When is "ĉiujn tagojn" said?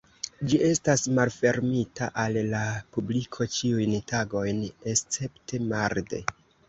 3.57-4.65